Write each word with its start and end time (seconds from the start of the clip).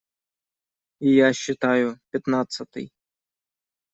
И 0.99 1.11
я 1.27 1.31
считаю: 1.41 1.99
пятнадцатый. 2.09 2.91